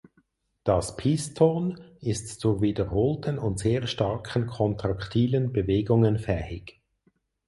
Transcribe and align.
Das 0.63 0.97
Piston 0.97 1.79
ist 1.99 2.39
zu 2.41 2.59
wiederholten 2.59 3.37
und 3.37 3.59
sehr 3.59 3.85
starken 3.85 4.47
kontraktilen 4.47 5.53
Bewegungen 5.53 6.17
fähig. 6.17 6.81